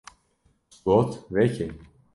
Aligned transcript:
Got:‘’ 0.85 1.13
Veke. 1.39 1.69